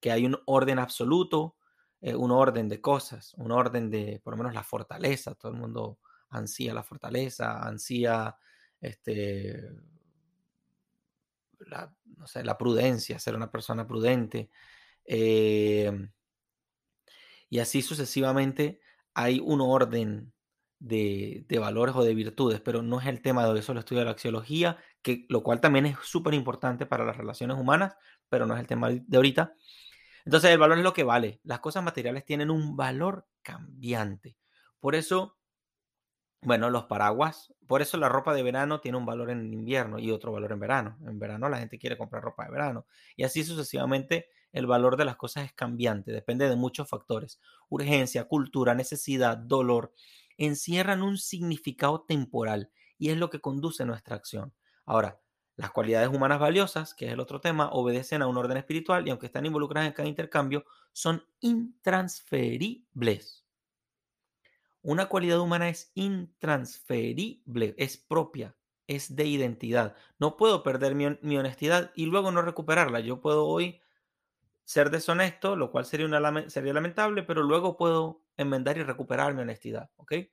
[0.00, 1.56] que hay un orden absoluto,
[2.02, 5.34] eh, un orden de cosas, un orden de, por lo menos, la fortaleza.
[5.34, 8.36] Todo el mundo ansía la fortaleza, ansía
[8.80, 9.70] este,
[11.60, 14.50] la, no sé, la prudencia, ser una persona prudente.
[15.04, 16.10] Em,
[17.48, 18.80] y así sucesivamente
[19.14, 20.32] hay un orden
[20.78, 24.04] de, de, valores o de virtudes, pero no es el tema de eso, lo estudia
[24.04, 27.96] la axiología, que, lo cual también es súper importante para las relaciones humanas,
[28.28, 29.54] pero no es el tema de ahorita.
[30.28, 31.40] Entonces el valor es lo que vale.
[31.42, 34.36] Las cosas materiales tienen un valor cambiante.
[34.78, 35.37] Por eso,
[36.40, 40.10] bueno, los paraguas, por eso la ropa de verano tiene un valor en invierno y
[40.10, 40.96] otro valor en verano.
[41.06, 42.86] En verano la gente quiere comprar ropa de verano.
[43.16, 47.40] Y así sucesivamente el valor de las cosas es cambiante, depende de muchos factores.
[47.68, 49.92] Urgencia, cultura, necesidad, dolor,
[50.36, 54.54] encierran un significado temporal y es lo que conduce nuestra acción.
[54.86, 55.20] Ahora,
[55.56, 59.10] las cualidades humanas valiosas, que es el otro tema, obedecen a un orden espiritual y
[59.10, 63.47] aunque están involucradas en cada intercambio, son intransferibles.
[64.88, 69.94] Una cualidad humana es intransferible, es propia, es de identidad.
[70.18, 73.00] No puedo perder mi, honestidad y luego no recuperarla.
[73.00, 73.82] Yo puedo hoy
[74.64, 76.08] ser deshonesto, lo cual sería,
[76.48, 79.90] sería lamentable, pero luego puedo enmendar y recuperar mi honestidad.
[79.96, 80.12] ¿ok?
[80.12, 80.30] Eh,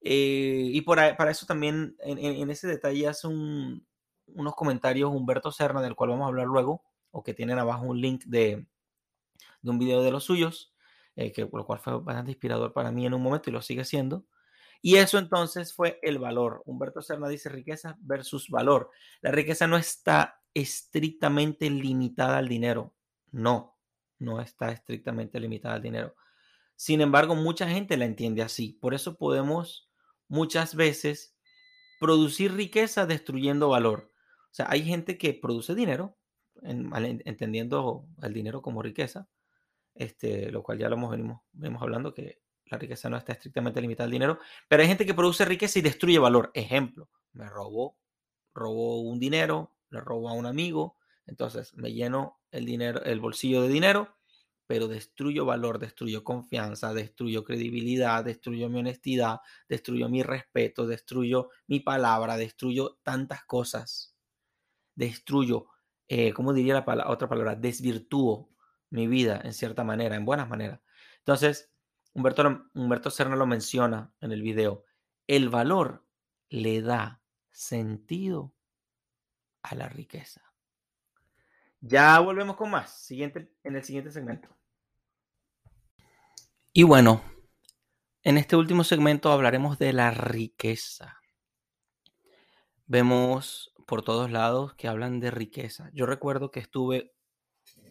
[0.00, 6.24] y para eso también, en, ese detalle, hace unos comentarios Humberto Serna, del cual vamos
[6.24, 8.66] a hablar luego, o que tienen abajo un link de,
[9.60, 10.71] de un video de los suyos,
[11.16, 13.84] eh, que, lo cual fue bastante inspirador para mí en un momento y lo sigue
[13.84, 14.24] siendo.
[14.80, 16.62] Y eso entonces fue el valor.
[16.66, 18.90] Humberto Serna dice riqueza versus valor.
[19.20, 22.94] La riqueza no está estrictamente limitada al dinero.
[23.30, 23.78] No,
[24.18, 26.16] no está estrictamente limitada al dinero.
[26.74, 28.76] Sin embargo, mucha gente la entiende así.
[28.80, 29.88] Por eso podemos
[30.26, 31.36] muchas veces
[32.00, 34.12] producir riqueza destruyendo valor.
[34.50, 36.18] O sea, hay gente que produce dinero,
[36.62, 39.28] entendiendo el dinero como riqueza,
[39.94, 41.10] este, lo cual ya lo hemos
[41.52, 45.14] venimos, hablando, que la riqueza no está estrictamente limitada al dinero, pero hay gente que
[45.14, 46.50] produce riqueza y destruye valor.
[46.54, 47.98] Ejemplo, me robó,
[48.54, 53.62] robó un dinero, le robó a un amigo, entonces me lleno el dinero, el bolsillo
[53.62, 54.16] de dinero,
[54.66, 61.80] pero destruyo valor, destruyo confianza, destruyo credibilidad, destruyo mi honestidad, destruyo mi respeto, destruyo mi
[61.80, 64.16] palabra, destruyo tantas cosas.
[64.94, 65.66] Destruyo,
[66.08, 67.54] eh, ¿cómo diría la otra palabra?
[67.54, 68.52] Desvirtúo
[68.92, 70.80] mi vida en cierta manera, en buenas maneras.
[71.18, 71.72] Entonces,
[72.12, 74.84] Humberto, Humberto Serna lo menciona en el video.
[75.26, 76.06] El valor
[76.50, 78.54] le da sentido
[79.62, 80.42] a la riqueza.
[81.80, 84.48] Ya volvemos con más siguiente, en el siguiente segmento.
[86.72, 87.22] Y bueno,
[88.22, 91.18] en este último segmento hablaremos de la riqueza.
[92.86, 95.90] Vemos por todos lados que hablan de riqueza.
[95.94, 97.12] Yo recuerdo que estuve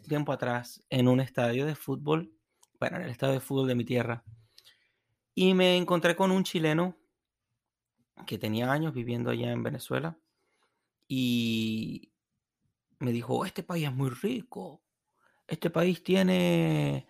[0.08, 2.34] tiempo atrás en un estadio de fútbol,
[2.80, 4.24] bueno, en el estadio de fútbol de mi tierra,
[5.34, 6.98] y me encontré con un chileno
[8.26, 10.18] que tenía años viviendo allá en Venezuela
[11.08, 12.12] y
[13.00, 14.82] me dijo, este país es muy rico,
[15.48, 17.08] este país tiene,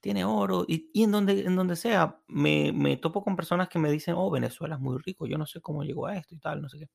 [0.00, 3.90] tiene oro y, en, donde, en donde sea me, me topo con personas que me
[3.90, 6.60] dicen, oh, Venezuela es muy rico, yo no sé cómo llegó a esto y tal,
[6.60, 6.90] no sé qué.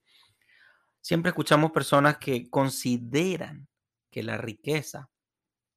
[1.01, 3.67] Siempre escuchamos personas que consideran
[4.09, 5.09] que la riqueza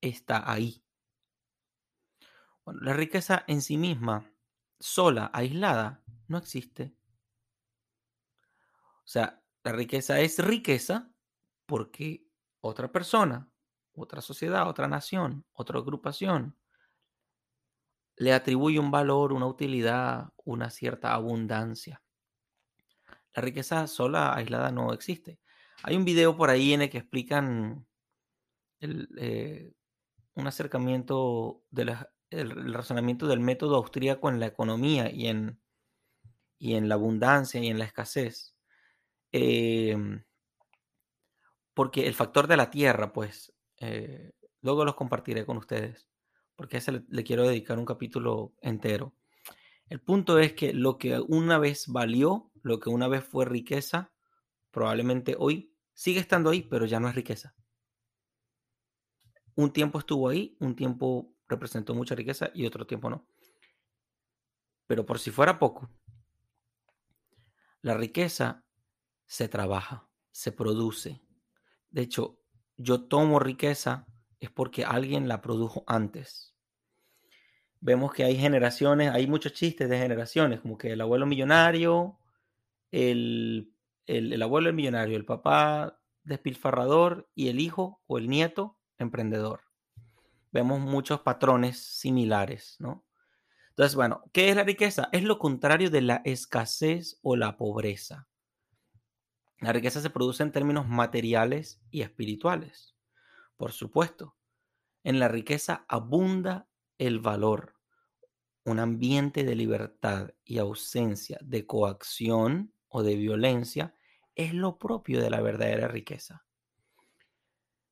[0.00, 0.82] está ahí.
[2.64, 4.30] Bueno, la riqueza en sí misma,
[4.78, 6.96] sola, aislada, no existe.
[9.04, 11.10] O sea, la riqueza es riqueza
[11.64, 12.26] porque
[12.60, 13.48] otra persona,
[13.94, 16.56] otra sociedad, otra nación, otra agrupación
[18.16, 22.02] le atribuye un valor, una utilidad, una cierta abundancia.
[23.34, 25.38] La riqueza sola, aislada, no existe.
[25.82, 27.86] Hay un video por ahí en el que explican
[28.80, 29.74] el, eh,
[30.36, 31.96] un acercamiento del
[32.72, 35.58] razonamiento del método austríaco en la economía y en,
[36.58, 38.54] y en la abundancia y en la escasez.
[39.32, 40.22] Em,
[41.74, 46.08] porque el factor de la tierra, pues, eh, luego los compartiré con ustedes,
[46.54, 49.14] porque a ese le, quiero dedicar un capítulo entero.
[49.88, 54.12] El punto es que lo que una vez valió, lo que una vez fue riqueza,
[54.70, 57.54] probablemente hoy sigue estando ahí, pero ya no es riqueza
[59.56, 63.26] un tiempo estuvo ahí, un tiempo representó mucha riqueza y otro tiempo no.
[64.86, 65.90] Pero por si fuera poco,
[67.80, 68.64] la riqueza
[69.24, 71.22] se trabaja, se produce.
[71.90, 72.38] De hecho,
[72.76, 74.06] yo tomo riqueza
[74.38, 76.54] es porque alguien la produjo antes.
[77.80, 82.18] Vemos que hay generaciones, hay muchos chistes de generaciones, como que el abuelo millonario,
[82.90, 83.72] el,
[84.06, 89.60] el, el abuelo el millonario, el papá despilfarrador y el hijo o el nieto emprendedor.
[90.52, 93.04] Vemos muchos patrones similares, ¿no?
[93.70, 95.10] Entonces, bueno, ¿qué es la riqueza?
[95.12, 98.26] Es lo contrario de la escasez o la pobreza.
[99.60, 102.96] La riqueza se produce en términos materiales y espirituales.
[103.56, 104.34] Por supuesto,
[105.04, 107.74] en la riqueza abunda el valor,
[108.64, 113.94] un ambiente de libertad y ausencia de coacción o de violencia
[114.34, 116.45] es lo propio de la verdadera riqueza.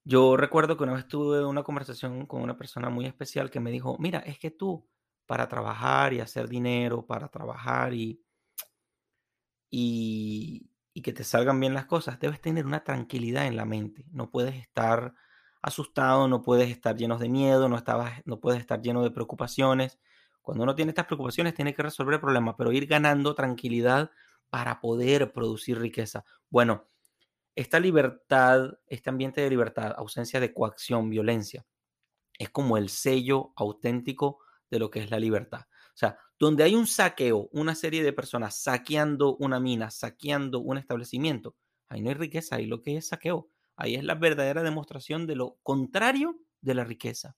[0.04, 3.70] Yo recuerdo que una vez tuve una conversación con una persona muy especial que me
[3.70, 4.86] dijo, mira, es que tú
[5.26, 8.22] para trabajar y hacer dinero, para trabajar y,
[9.70, 10.70] y,
[11.02, 14.06] que te salgan bien las cosas, debes tener una tranquilidad en la mente.
[14.10, 15.14] No puedes estar
[15.62, 19.98] asustado, no puedes estar lleno de miedo, no, estabas, no puedes estar lleno de preocupaciones.
[20.42, 24.10] Cuando uno tiene estas preocupaciones, tiene que resolver problemas, pero ir ganando tranquilidad
[24.50, 26.24] para poder producir riqueza.
[26.50, 26.86] Bueno,
[27.54, 31.64] esta libertad, este ambiente de libertad, ausencia de coacción, violencia,
[32.38, 34.40] es como el sello auténtico
[34.70, 35.60] de lo que es la libertad.
[35.94, 40.78] O sea, donde hay un saqueo, una serie de personas saqueando una mina, saqueando un
[40.78, 41.54] establecimiento,
[41.88, 43.48] ahí no hay riqueza, ahí lo que es saqueo.
[43.76, 47.36] Ahí es la verdadera demostración de lo contrario de la riqueza.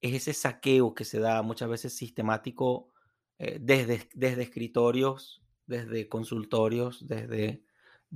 [0.00, 2.92] Es ese saqueo que se da muchas veces sistemático
[3.38, 7.64] eh, desde, desde escritorios, desde consultorios, desde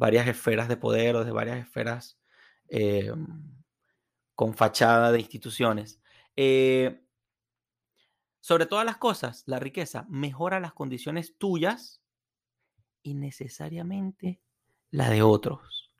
[0.00, 2.18] varias esferas de poder o desde varias esferas
[2.68, 3.12] eh,
[4.34, 6.00] con fachada de instituciones.
[6.36, 7.04] Eh,
[8.40, 12.00] sobre todas las cosas, la riqueza mejora las condiciones tuyas
[13.02, 14.40] y necesariamente
[14.90, 15.92] la de otros.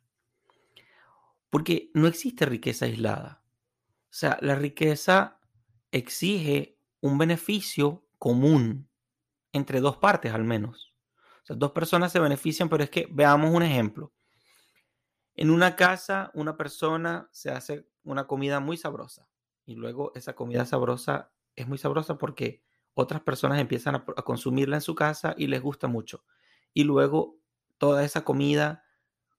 [1.51, 3.43] Porque no existe riqueza aislada.
[4.05, 5.41] O sea, la riqueza
[5.93, 8.89] exige un beneficio común
[9.53, 10.90] entre dos partes al menos.
[11.43, 14.13] O sea, dos personas se benefician, pero es que veamos un ejemplo.
[15.35, 19.29] En una casa, una persona se hace una comida muy sabrosa
[19.65, 22.63] y luego esa comida sabrosa es muy sabrosa porque
[22.95, 26.25] otras personas empiezan a, consumirla en su casa y les gusta mucho.
[26.75, 27.39] Y luego
[27.79, 28.85] toda esa comida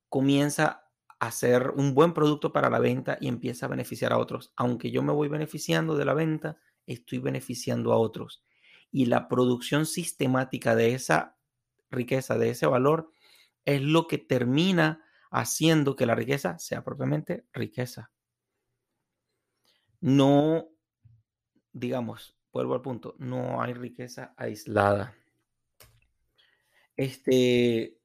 [0.09, 0.85] comienza
[1.19, 4.53] a ser un buen producto para la venta y empieza a beneficiar a otros.
[4.55, 8.43] Aunque yo me voy beneficiando de la venta, estoy beneficiando a otros.
[8.91, 11.37] Y la producción sistemática de esa
[11.91, 13.11] riqueza, de ese valor,
[13.65, 18.11] es lo que termina haciendo que la riqueza sea propiamente riqueza.
[19.99, 20.67] No,
[21.71, 25.15] digamos, vuelvo al punto, no hay riqueza aislada.
[26.97, 27.97] Este,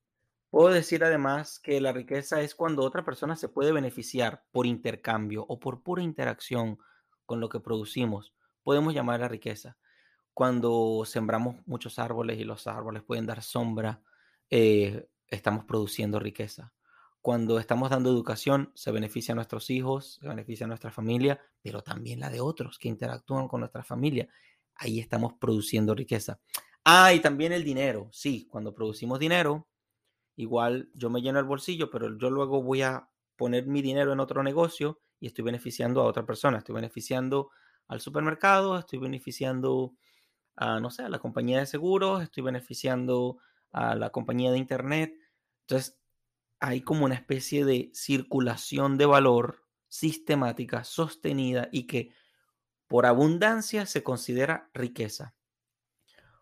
[0.51, 5.45] puedo decir además que la riqueza es cuando otra persona se puede beneficiar por intercambio
[5.49, 6.79] o por pura interacción
[7.25, 8.35] con lo que producimos.
[8.63, 9.77] Podemos llamar la riqueza.
[10.37, 14.03] Cuando sembramos muchos árboles y los árboles pueden dar sombra,
[14.51, 16.75] eh, estamos produciendo riqueza.
[17.23, 21.81] Cuando estamos dando educación, se beneficia a nuestros hijos, se beneficia a nuestra familia, pero
[21.81, 24.29] también la de otros que interactúan con nuestra familia.
[24.75, 26.39] Ahí estamos produciendo riqueza.
[26.85, 28.11] Ah, y también el dinero.
[28.13, 29.67] Sí, cuando producimos dinero,
[30.37, 34.21] igual yo me lleno el bolsillo, pero yo luego voy a poner mi dinero en
[34.21, 36.59] otro negocio y estoy beneficiando a otra persona.
[36.59, 37.49] Estoy beneficiando
[37.89, 39.97] al supermercado, estoy beneficiando
[40.57, 43.39] a, no sé, a la compañía de seguros, estoy beneficiando
[43.73, 45.15] a la compañía de internet.
[45.63, 45.99] Entonces,
[46.59, 52.13] hay como una especie de circulación de valor sistemática, sostenida y que
[52.87, 55.35] por abundancia se considera riqueza.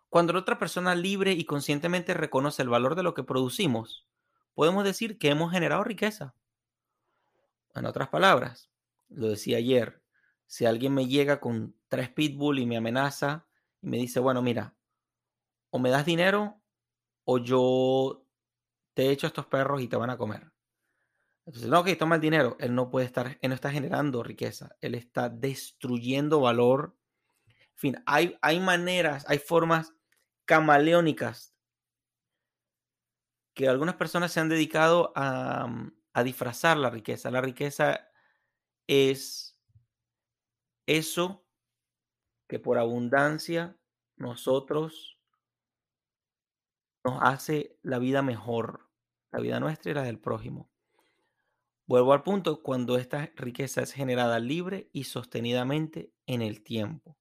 [0.08, 4.06] Cuando la otra persona libre y conscientemente reconoce el valor de lo que producimos,
[4.54, 6.34] podemos decir que hemos generado riqueza.
[7.74, 8.70] En otras palabras,
[9.08, 10.00] lo decía ayer,
[10.46, 13.46] si alguien me llega con tres pitbull y me amenaza
[13.84, 14.74] y me dice, bueno, mira,
[15.70, 16.62] o me das dinero
[17.26, 18.26] o yo
[18.94, 20.50] te hecho estos perros y te van a comer.
[21.44, 22.56] Entonces, no, que toma el dinero.
[22.60, 26.96] Él no puede estar, él no está generando riqueza, él está destruyendo valor.
[27.46, 29.92] En fin, hay, hay maneras, hay formas
[30.46, 31.54] camaleónicas
[33.54, 35.68] que algunas personas se han dedicado a,
[36.14, 37.30] a disfrazar la riqueza.
[37.30, 38.08] La riqueza
[38.86, 39.60] es
[40.86, 41.43] eso
[42.48, 43.76] que por abundancia
[44.16, 45.18] nosotros
[47.04, 48.84] nos hace la vida mejor
[49.34, 50.70] la vida nuestra y la del prójimo.
[51.86, 57.18] Vuelvo al punto, cuando esta riqueza es generada libre y sostenidamente en el tiempo.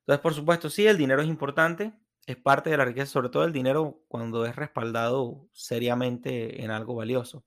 [0.00, 1.94] Entonces, por supuesto, sí, el dinero es importante,
[2.26, 6.96] es parte de la riqueza, sobre todo el dinero cuando es respaldado seriamente en algo
[6.96, 7.44] valioso.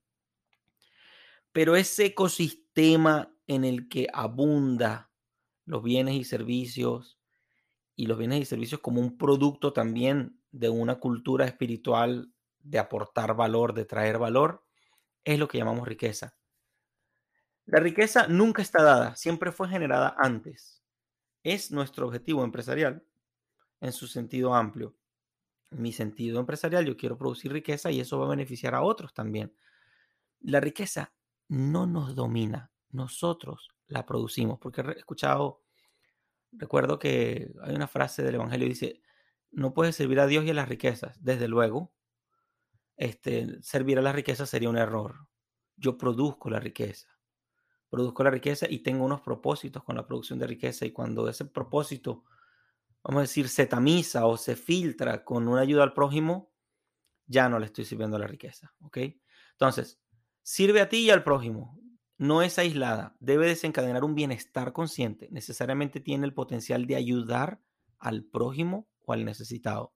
[1.52, 5.09] Pero ese ecosistema en el que abunda
[5.70, 7.20] los bienes y servicios,
[7.96, 13.36] y los bienes y servicios como un producto también de una cultura espiritual de aportar
[13.36, 14.66] valor, de traer valor,
[15.24, 16.36] es lo que llamamos riqueza.
[17.66, 20.82] La riqueza nunca está dada, siempre fue generada antes.
[21.44, 23.06] Es nuestro objetivo empresarial
[23.80, 24.96] en su sentido amplio.
[25.70, 29.54] Mi sentido empresarial, yo quiero producir riqueza y eso va a beneficiar a otros también.
[30.40, 31.14] La riqueza
[31.48, 35.64] no nos domina, nosotros la producimos, porque he escuchado,
[36.52, 39.02] recuerdo que hay una frase del Evangelio que dice,
[39.52, 41.94] no puedes servir a Dios y a las riquezas, desde luego,
[42.96, 45.28] este, servir a la riqueza sería un error.
[45.78, 47.08] Yo produzco la riqueza.
[47.90, 51.46] Produzco la riqueza y tengo unos propósitos con la producción de riqueza y cuando ese
[51.46, 52.26] propósito,
[53.02, 56.52] vamos a decir, se tamiza o se filtra con una ayuda al prójimo,
[57.26, 58.76] ya no le estoy sirviendo la riqueza.
[58.82, 58.98] ¿Ok?
[59.54, 60.02] Entonces,
[60.44, 61.80] sirve a ti y al prójimo.
[62.20, 63.16] No es aislada.
[63.22, 65.30] Debe desencadenar un bienestar consciente.
[65.32, 67.62] Necesariamente tiene el potencial de ayudar
[67.98, 69.94] al prójimo o al necesitado.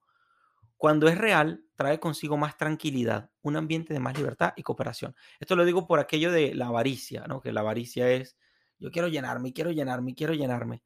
[0.78, 5.14] Cuando es real, trae consigo más tranquilidad, un ambiente de más libertad y cooperación.
[5.38, 7.42] Esto lo digo por aquello de la avaricia, ¿no?
[7.42, 8.38] Que la avaricia es,
[8.80, 10.82] yo quiero llenarme, quiero llenarme, quiero llenarme.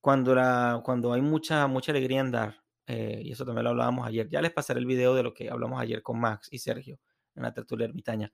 [0.00, 4.06] Cuando, la, cuando hay mucha, mucha alegría en dar, eh, y eso también lo hablábamos
[4.06, 7.00] ayer, ya les pasaré el video de lo que hablamos ayer con Max y Sergio
[7.34, 8.32] en la tertulia ermitaña.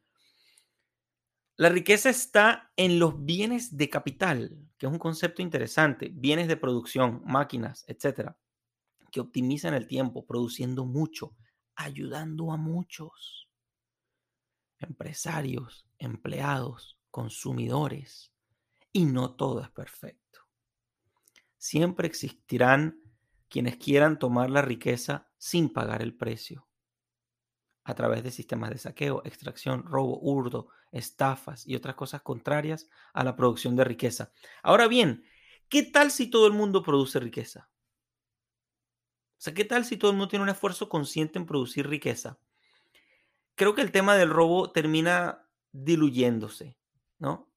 [1.57, 6.57] La riqueza está en los bienes de capital, que es un concepto interesante, bienes de
[6.57, 8.37] producción, máquinas, etcétera
[9.11, 11.35] que optimizan el tiempo, produciendo mucho,
[11.75, 13.49] ayudando a muchos.
[14.79, 18.31] Empresarios, empleados, consumidores.
[18.93, 20.41] Y no todo es perfecto.
[21.57, 23.01] Siempre existirán
[23.49, 26.67] quienes quieran tomar la riqueza sin pagar el precio
[27.87, 33.23] a través de sistemas de saqueo, extracción, robo, hurto, estafas y otras cosas contrarias a
[33.23, 34.33] la producción de riqueza.
[34.65, 35.25] Ahora bien,
[35.69, 37.71] ¿qué tal si todo el mundo produce riqueza?
[39.39, 42.41] O sea, ¿qué tal si todo el mundo tiene un esfuerzo consciente en producir riqueza?
[43.55, 46.77] Creo que el tema del robo termina diluyéndose,
[47.21, 47.49] ¿no?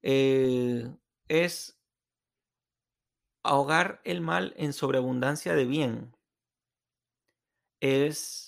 [0.00, 0.90] Eh,
[1.28, 1.78] es
[3.42, 6.16] ahogar el mal en sobreabundancia de bien.
[7.80, 8.47] Es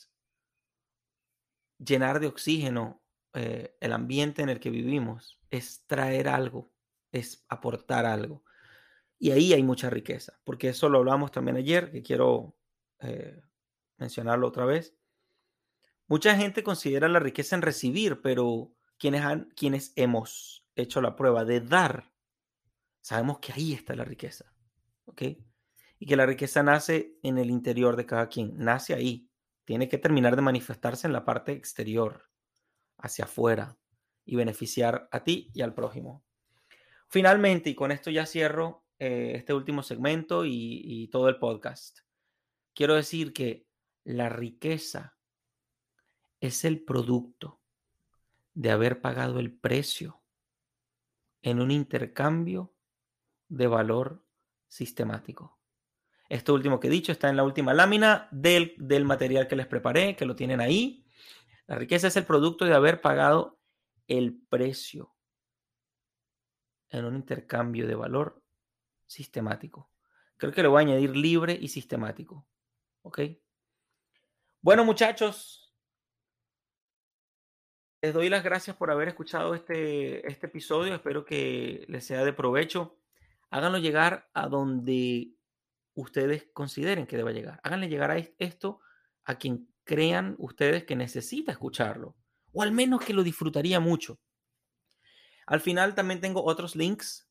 [1.84, 3.02] llenar de oxígeno
[3.32, 5.40] eh, el ambiente en el que vivimos.
[5.50, 6.72] Es traer algo,
[7.12, 8.44] es aportar algo.
[9.18, 12.56] Y ahí hay mucha riqueza, porque eso lo hablamos también ayer, que quiero
[13.00, 13.40] eh,
[13.98, 14.96] mencionarlo otra vez.
[16.06, 21.44] Mucha gente considera la riqueza en recibir, pero quienes, han, quienes hemos hecho la prueba
[21.44, 22.12] de dar,
[23.00, 24.52] sabemos que ahí está la riqueza.
[25.98, 29.29] Y que la riqueza nace en el interior de cada quien, nace ahí.
[29.64, 32.28] Tiene que terminar de manifestarse en la parte exterior,
[32.98, 33.76] hacia afuera,
[34.24, 36.24] y beneficiar a ti y al prójimo.
[37.08, 42.00] Finalmente, y con esto ya cierro eh, este último segmento y todo el podcast.
[42.74, 43.66] Quiero decir que
[44.04, 45.16] la riqueza
[46.40, 47.60] es el producto
[48.54, 50.22] de haber pagado el precio
[51.42, 52.74] en un intercambio
[53.48, 54.24] de valor
[54.68, 55.59] sistemático.
[56.30, 59.66] Esto último que he dicho está en la última lámina del, del, material que les
[59.66, 61.04] preparé, que lo tienen ahí.
[61.66, 63.58] La riqueza es el producto de haber pagado
[64.06, 65.12] el precio
[66.88, 68.44] en un intercambio de valor
[69.06, 69.90] sistemático.
[70.36, 72.46] Creo que le voy a añadir libre y sistemático.
[73.02, 73.22] ¿Ok?
[74.60, 75.74] Bueno, muchachos,
[78.02, 80.94] les doy las gracias por haber escuchado este, este episodio.
[80.94, 83.00] Espero que les sea de provecho.
[83.50, 85.34] Háganlo llegar a donde
[85.94, 87.60] ustedes consideren que deba llegar.
[87.62, 88.80] Háganle llegar a esto
[89.24, 92.16] a quien crean ustedes que necesita escucharlo,
[92.52, 94.18] o al menos que lo disfrutaría mucho.
[95.46, 97.30] Al final también tengo otros links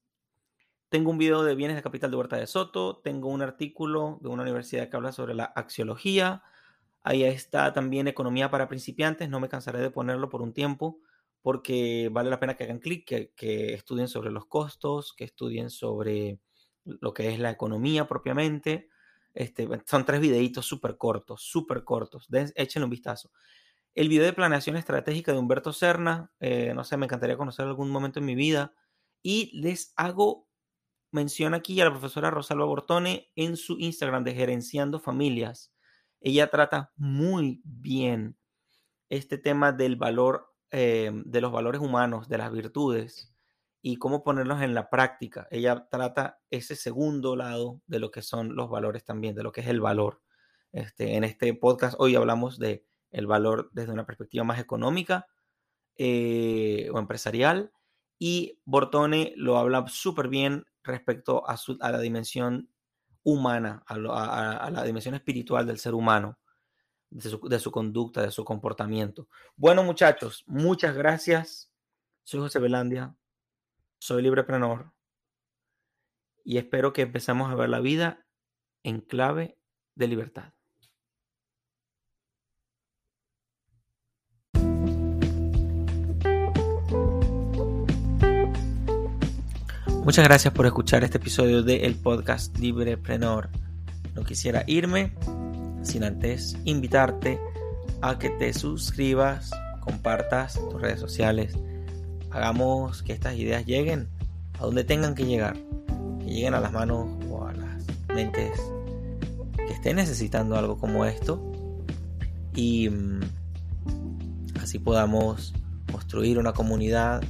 [0.90, 4.30] tengo un video de bienes de capital de Huerta de Soto, tengo un artículo de
[4.30, 6.42] una universidad que habla sobre la axiología,
[7.04, 11.00] ahí está también economía para principiantes, no me cansaré de ponerlo por un tiempo
[11.44, 13.06] porque vale la pena que hagan clic,
[13.36, 16.40] que, estudien sobre los costos, que estudien sobre
[17.02, 18.90] lo que es la economía propiamente.
[19.34, 22.28] Este, son tres videitos súper cortos, súper cortos.
[22.56, 23.32] échenle un vistazo.
[23.96, 27.90] El video de planeación estratégica de Humberto Serna, eh, no sé, me encantaría conocer algún
[27.90, 28.74] momento en mi vida.
[29.22, 30.50] Y les hago
[31.12, 35.74] menciona aquí a la profesora Rosalba Bortone en su Instagram de Gerenciando Familias.
[36.22, 38.38] Ella trata muy bien
[39.10, 43.34] este tema del valor, eh, de los valores humanos, de las virtudes
[43.82, 45.48] y cómo ponerlos en la práctica.
[45.52, 49.62] Ella trata ese segundo lado de lo que son los valores también, de lo que
[49.62, 50.22] es el valor.
[50.72, 55.28] Este, en este podcast hoy hablamos de el valor desde una perspectiva más económica
[55.98, 57.72] eh, o empresarial
[58.20, 62.70] y Bortone lo habla súper bien respecto a, a la dimensión
[63.24, 66.38] humana, a, la dimensión espiritual del ser humano,
[67.10, 69.28] de su, de su, conducta, de su comportamiento.
[69.56, 71.72] Bueno, muchachos, muchas gracias.
[72.24, 73.16] Soy José Belandia,
[74.00, 74.94] soy libreprenor
[76.44, 78.26] y espero que empecemos a ver la vida
[78.84, 79.58] en clave
[79.96, 80.54] de libertad.
[90.04, 93.50] Muchas gracias por escuchar este episodio del el podcast Libreprenor.
[94.16, 95.14] No quisiera irme
[95.84, 97.40] sin antes invitarte
[98.02, 101.60] a que te suscribas, compartas tus redes sociales,
[102.32, 104.10] hagamos que estas ideas lleguen
[104.60, 105.58] a donde tengan que llegar,
[106.20, 108.60] que lleguen a las manos o a las mentes
[109.56, 111.42] que estén necesitando algo como esto
[112.56, 113.22] y mm,
[114.62, 115.54] así podamos
[115.92, 117.24] construir una comunidad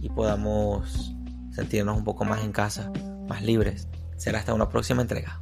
[0.00, 1.14] y podamos
[1.52, 2.90] sentirnos un poco más en casa,
[3.28, 3.88] más libres.
[4.16, 5.41] Será hasta una próxima entrega.